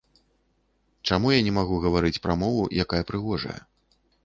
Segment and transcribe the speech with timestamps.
[1.09, 3.57] Чаму я не магу гаварыць пра мову, якая прыгожая.